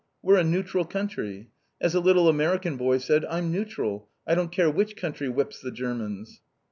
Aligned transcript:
We're 0.23 0.37
a 0.37 0.43
neutral 0.43 0.83
country. 0.83 1.51
As 1.79 1.93
a 1.93 1.99
little 1.99 2.27
American 2.27 2.75
boy 2.75 2.97
said, 2.97 3.23
'I'm 3.25 3.51
neutral! 3.51 4.09
I 4.25 4.33
don't 4.33 4.51
care 4.51 4.71
which 4.71 4.95
country 4.95 5.29
whips 5.29 5.61
the 5.61 5.69
Germans!'" 5.69 6.41